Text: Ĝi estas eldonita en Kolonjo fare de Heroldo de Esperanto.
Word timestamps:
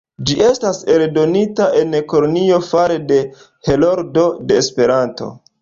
Ĝi 0.27 0.35
estas 0.45 0.79
eldonita 0.93 1.67
en 1.83 1.93
Kolonjo 2.15 2.59
fare 2.71 2.97
de 3.13 3.21
Heroldo 3.69 4.27
de 4.49 4.61
Esperanto. 4.65 5.33